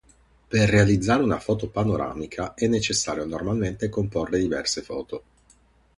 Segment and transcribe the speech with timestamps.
[0.47, 5.23] Per realizzare una "foto panoramica" è necessario normalmente comporre diverse foto.